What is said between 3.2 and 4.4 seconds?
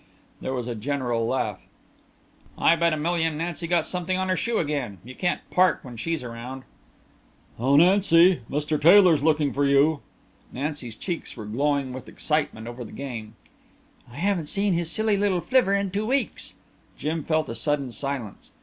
Nancy got something on her